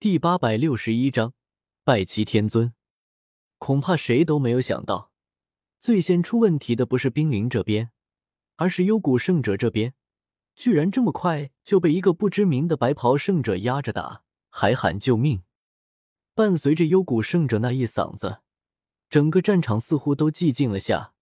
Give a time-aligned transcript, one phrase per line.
[0.00, 1.34] 第八百六十一章
[1.82, 2.72] 拜齐天尊。
[3.58, 5.10] 恐怕谁都没有想到，
[5.80, 7.90] 最先出问题的不是冰灵这边，
[8.54, 9.94] 而是幽谷圣者这边，
[10.54, 15.42] 居然这么快就被一个不知名的白袍圣者压着打，还喊救命。
[16.32, 18.38] 伴随着幽谷圣者那一嗓子，
[19.10, 21.12] 整个战场似乎都寂静了下。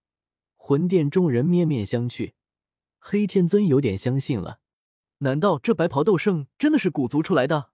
[0.55, 2.35] 魂殿众人面面相觑，
[2.99, 4.61] 黑天尊有点相信了。
[5.21, 7.71] 难道这白袍斗圣真的是古族出来的？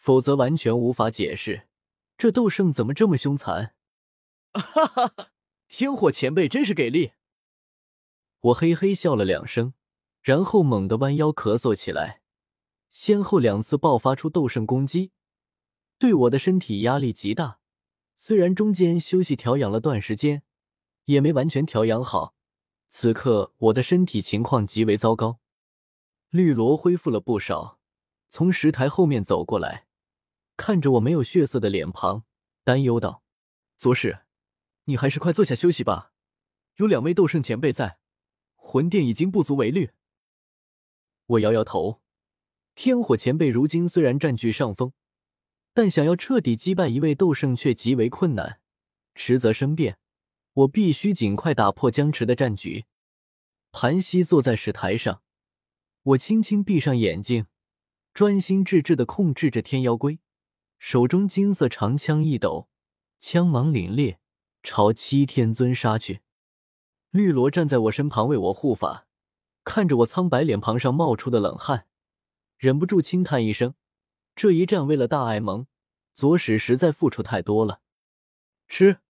[0.00, 1.68] 否则完全无法解释，
[2.16, 3.74] 这斗圣怎么这么凶残？
[4.54, 5.28] 哈哈哈！
[5.68, 7.12] 天火前辈真是给力！
[8.40, 9.74] 我嘿嘿笑了两声，
[10.22, 12.22] 然后猛地弯腰咳嗽起来，
[12.88, 15.12] 先后两次爆发出斗圣攻击，
[15.98, 17.58] 对我的身体压力极大。
[18.16, 20.42] 虽然中间休息调养了段时间，
[21.04, 22.34] 也没完全调养好。
[22.88, 25.40] 此刻我的身体情况极为糟糕。
[26.30, 27.78] 绿萝恢复了不少，
[28.30, 29.86] 从石台后面走过来，
[30.60, 32.26] 看着我没有血色的脸庞，
[32.64, 33.22] 担忧道
[33.78, 34.18] ：“左使，
[34.84, 36.12] 你还是快坐下休息吧。
[36.76, 37.98] 有两位斗圣前辈在，
[38.56, 39.92] 魂殿已经不足为虑。”
[41.24, 42.02] 我摇摇头，
[42.74, 44.92] 天火前辈如今虽然占据上风，
[45.72, 48.60] 但想要彻底击败一位斗圣却极为困难。
[49.14, 49.98] 迟则生变，
[50.52, 52.84] 我必须尽快打破僵持的战局。
[53.72, 55.22] 盘膝坐在石台上。
[56.02, 57.46] 我轻轻闭上眼睛，
[58.12, 60.20] 专心致志的控制着天妖龟，
[60.80, 62.70] 手中金色长枪一抖，
[63.18, 64.16] 枪芒凛冽，
[64.62, 66.22] 朝七天尊杀去。
[67.10, 69.06] 绿萝站在我身旁为我护法，
[69.62, 71.86] 看着我苍白脸庞上冒出的冷汗，
[72.56, 73.74] 忍不住轻叹一声：
[74.34, 75.66] 这一战为了大爱盟，
[76.14, 77.82] 左使实在付出太多了。
[78.66, 79.00] 吃！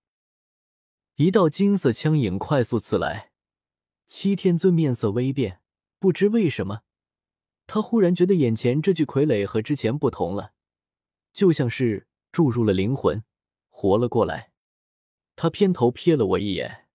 [1.15, 3.31] 一道金色枪影快速刺来，
[4.09, 5.61] 七天尊面色微变。
[6.01, 6.81] 不知为什么，
[7.69, 10.53] 他忽然觉得眼前这具傀儡和之前不同了，
[11.33, 13.23] 就像是注入了灵魂，
[13.69, 14.53] 活了过来。
[15.37, 16.89] 他偏头瞥了我一眼，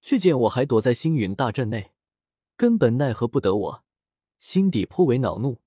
[0.00, 1.92] 却见我还躲在星陨大阵内，
[2.56, 3.84] 根本奈何不得我，
[4.38, 5.60] 心底颇为恼怒，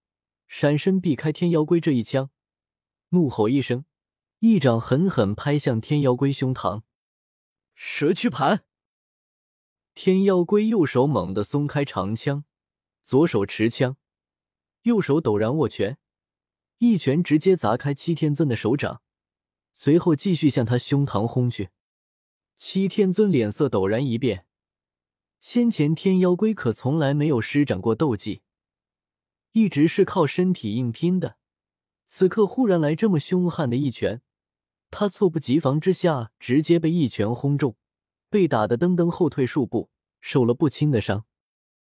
[0.48, 2.30] 闪身避开天妖龟这一枪，
[3.10, 3.86] 怒吼一声，
[4.40, 6.84] 一掌狠狠拍向天妖龟胸膛。
[7.76, 8.66] 蛇躯盘！
[9.94, 12.46] 天妖龟右手猛地松开长枪。
[13.04, 13.98] 左手持枪，
[14.84, 15.98] 右手陡然握拳，
[16.86, 19.02] 一拳直接砸开七天尊的手掌，
[19.72, 21.70] 随后继续向他胸膛轰去。
[22.58, 24.46] 七天尊脸色陡然一变，
[25.40, 28.42] 先前天妖龟可从来没有施展过斗技，
[29.54, 31.38] 一直是靠身体硬拼的，
[32.06, 34.22] 此刻忽然来这么凶悍的一拳，
[34.92, 37.78] 他猝不及防之下，直接被一拳轰中，
[38.30, 39.90] 被打得噔噔后退数步，
[40.20, 41.24] 受了不轻的伤。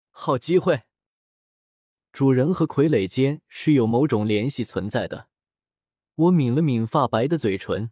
[0.09, 0.81] 好机会！
[2.11, 5.27] 主人和傀儡间是有某种联系存在的。
[6.15, 7.91] 我抿了抿发白的嘴唇，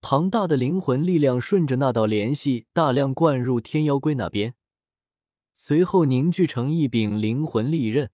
[0.00, 4.54] 庞大的灵魂力量顺着那道联系大量灌入天妖龟那边，
[5.54, 8.10] 随后凝聚成一柄灵魂利刃，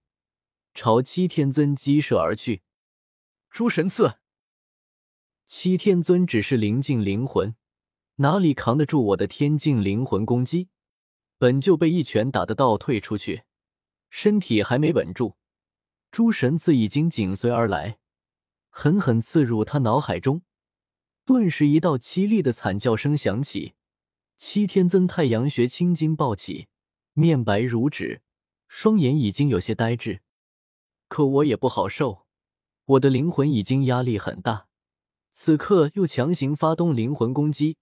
[0.73, 2.63] 朝七天尊击射而去。
[3.49, 4.19] 诸神刺！
[5.45, 7.55] 七天尊只是灵境灵魂，
[8.17, 10.67] 哪里扛得住我的天境灵魂攻击？
[11.37, 13.43] 本就被一拳打得倒退出去。
[14.19, 15.35] 身体还没稳住，
[16.09, 17.99] 诸神刺已经紧随而来，
[18.71, 20.41] 狠狠刺入他脑海中。
[21.23, 23.75] 顿时，一道凄厉的惨叫声响起。
[24.35, 26.67] 七天尊太阳穴青筋暴起，
[27.13, 28.23] 面白如纸，
[28.67, 30.23] 双眼已经有些呆滞。
[31.07, 32.25] 可我也不好受，
[32.85, 34.65] 我的灵魂已经压力很大，
[35.31, 37.77] 此刻又强行发动灵魂攻击，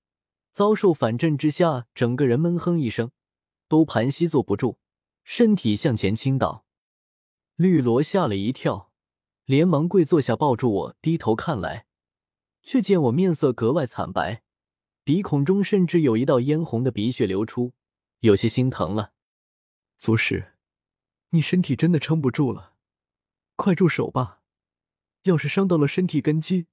[0.51, 3.11] 遭受反震之下，整个人闷哼一声，
[3.69, 4.77] 都盘膝坐不住。
[5.25, 6.65] 身体向前倾倒，
[7.55, 8.91] 绿萝吓了一跳，
[9.45, 11.87] 连忙跪坐下抱住我，低头看来，
[12.61, 14.43] 却见我面色格外惨白，
[15.03, 17.73] 鼻孔中甚至有一道嫣红的鼻血流出，
[18.19, 19.13] 有些心疼了。
[19.97, 20.53] 祖师，
[21.31, 22.75] 你身体真的撑不住了，
[23.55, 24.43] 快住手吧！
[25.23, 26.67] 要是伤到了身体根基，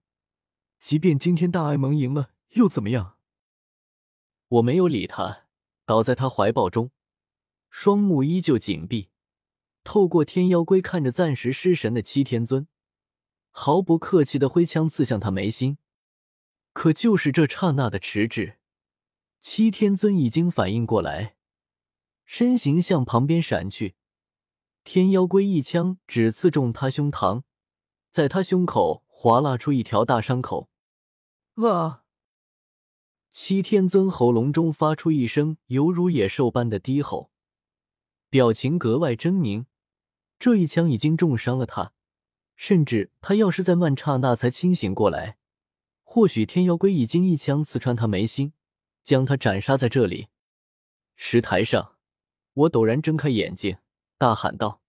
[0.78, 3.16] 即便今天大爱盟赢了又怎么样？
[4.46, 5.46] 我没有理他，
[5.86, 6.90] 倒在他怀抱中。
[7.74, 9.08] 双目依旧紧闭，
[9.82, 12.68] 透过天妖龟看着暂时失神的七天尊，
[13.50, 15.78] 毫不客气的挥枪刺向他眉心。
[16.74, 18.58] 可就是这刹那的迟滞，
[19.40, 21.36] 七天尊已经反应过来，
[22.26, 23.96] 身形向旁边闪去。
[24.84, 27.42] 天妖龟一枪只刺中他胸膛，
[28.10, 30.68] 在他胸口划拉出一条大伤口。
[31.54, 32.04] 啊！
[33.30, 37.31] 七天尊喉咙中发出一声犹如野兽般的低吼。
[38.32, 39.66] 表情格外狰狞，
[40.38, 41.92] 这一枪已经重伤了他，
[42.56, 45.36] 甚至他要是在慢刹那才清醒过来，
[46.02, 48.54] 或许天妖龟已经一枪刺穿他眉心，
[49.02, 50.28] 将他斩杀在这里。
[51.14, 51.96] 石台上，
[52.54, 53.76] 我陡然睁开眼睛，
[54.16, 54.80] 大喊道：“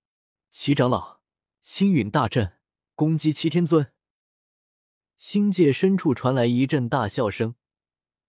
[0.49, 1.19] 齐长老，
[1.61, 2.53] 星陨大阵，
[2.95, 3.91] 攻击七天尊！”
[5.19, 7.55] 星界深处传来一阵大笑声。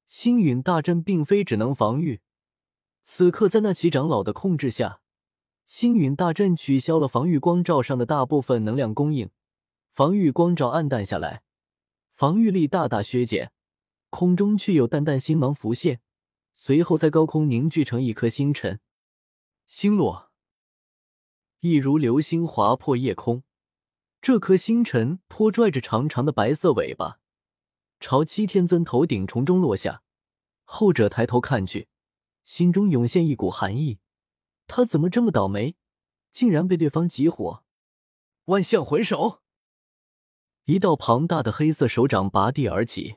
[0.06, 2.20] 星陨大阵并非只能防御，
[3.00, 5.02] 此刻在那齐长老的控制下，
[5.66, 9.30] 星陨大阵取消了防御光照上的大部分能量供应，
[9.92, 11.42] 防御光照暗淡下来，
[12.14, 13.52] 防御力大大削减。
[14.10, 16.00] 空中却有淡淡星芒浮现，
[16.54, 18.78] 随后在高空凝聚成一颗星辰，
[19.66, 20.30] 星落，
[21.58, 23.42] 一如流星划破夜空。
[24.20, 27.18] 这颗星辰拖拽着长长的白色尾巴。
[27.98, 30.02] 朝七天尊头顶从中落下，
[30.62, 31.88] 后者抬头看去，
[32.44, 33.98] 心中涌现一股寒意。
[34.66, 35.76] 他怎么这么倒霉，
[36.32, 37.64] 竟然被对方集火？
[38.46, 39.42] 万象魂手！
[40.64, 43.16] 一道庞大的黑色手掌拔地而起，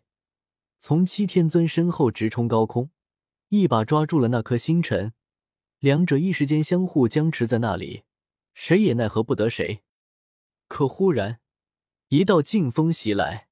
[0.79, 2.91] 从七天尊身后直冲高空，
[3.49, 5.13] 一把抓住了那颗星辰。
[5.79, 8.03] 两者一时间相互僵持在那里，
[8.53, 9.83] 谁也奈何不得谁。
[10.67, 11.39] 可忽然，
[12.09, 13.47] 一道劲风袭来。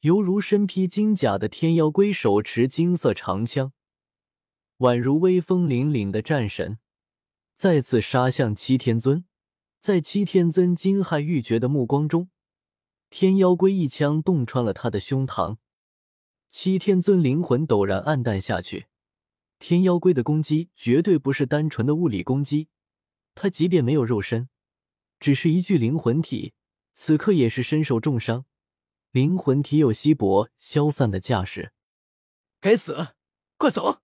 [0.00, 3.72] 犹如身披金甲的天妖龟手持金色长枪，
[4.78, 6.78] 宛如威风凛凛的战神，
[7.56, 9.24] 再次杀向七天尊。
[9.80, 12.28] 在七天尊惊骇欲绝的目光中，
[13.08, 15.56] 天妖龟一枪洞穿了他的胸膛。
[16.50, 18.88] 七天尊灵魂陡然暗淡下去。
[19.58, 22.68] 天妖龟的攻击绝对不是单纯的物理攻击，
[23.34, 24.50] 他即便没有肉身，
[25.18, 26.52] 只是一具灵魂体，
[26.92, 28.44] 此刻也是身受重伤。
[29.12, 31.72] 灵魂体有稀薄消散的架势，
[32.60, 33.14] 该死！
[33.56, 34.02] 快走！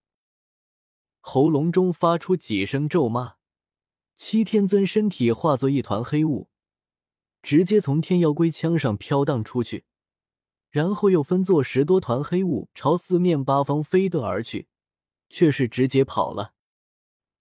[1.21, 3.35] 喉咙中发出几声咒骂，
[4.25, 6.49] 七天尊身体化作一团黑雾，
[7.43, 9.85] 直接从天妖龟枪上飘荡出去，
[10.71, 14.69] 然后又分作十多团黑雾朝四面八方飞遁而去，
[15.29, 16.55] 却是直接跑了。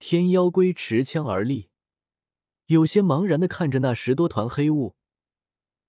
[0.00, 1.70] 天妖龟持枪而立，
[2.66, 4.96] 有些茫然的看着那十多团黑雾。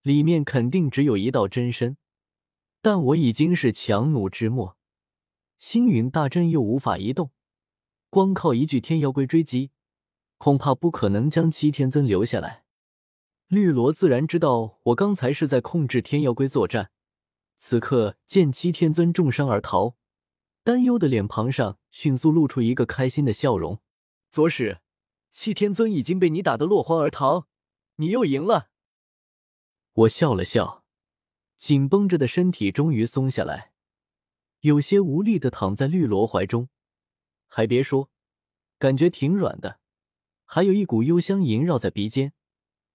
[0.03, 1.97] 里面肯定只有一道真身，
[2.83, 4.77] 但我已经是强弩之末，
[5.57, 7.31] 星云大阵又无法移动，
[8.11, 9.71] 光靠一具天妖龟追击，
[10.43, 12.65] 恐怕不可能将七天尊留下来。
[13.47, 16.91] 绿萝自然知道我刚才是在控制天妖龟作战，
[17.55, 19.95] 此刻见七天尊重伤而逃，
[20.61, 23.79] 担忧的脸庞上迅速露出一个开心的笑容。
[24.29, 24.81] 左使，
[25.31, 27.47] 七天尊已经被你打得落荒而逃，
[27.95, 28.69] 你又赢了。
[29.93, 30.83] 我笑了笑，
[31.57, 33.71] 紧绷着的身体终于松下来，
[34.59, 36.67] 有些无力的躺在绿萝怀中。
[37.47, 38.09] 还别说，
[38.77, 39.79] 感觉挺软的，
[40.45, 42.33] 还有一股幽香萦绕在鼻尖，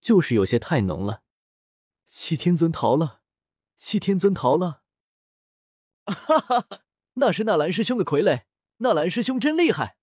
[0.01, 1.23] 就是有些太浓了。
[2.07, 3.21] 七天尊逃了，
[3.77, 4.83] 七天尊逃了！
[6.07, 6.67] 哈哈，
[7.15, 8.45] 那是纳兰师兄的傀儡，
[8.79, 9.97] 纳兰师兄真厉害。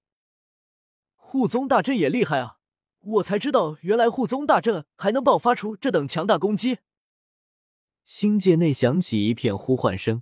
[1.16, 2.60] 护宗大阵也厉害啊！
[3.02, 6.80] 我才知道，原来护宗大阵还能爆发出这等强大攻击。
[8.04, 10.22] 星界内响起一片呼唤声，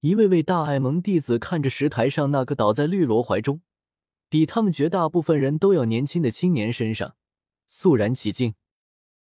[0.00, 3.62] 一位位大爱盟弟子看着石台上那个倒在绿萝怀中、
[4.34, 7.14] 比他们绝大部分人都要年轻的青年身上，
[7.68, 8.56] 肃然起敬。